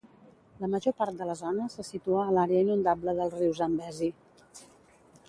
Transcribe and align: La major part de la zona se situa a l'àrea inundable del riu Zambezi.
La 0.61 0.67
major 0.75 0.93
part 1.01 1.19
de 1.19 1.27
la 1.31 1.35
zona 1.41 1.67
se 1.73 1.85
situa 1.89 2.23
a 2.23 2.33
l'àrea 2.37 2.63
inundable 2.65 3.15
del 3.21 3.31
riu 3.37 3.55
Zambezi. 3.61 4.11